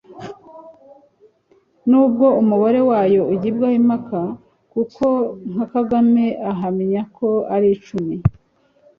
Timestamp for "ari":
7.53-7.67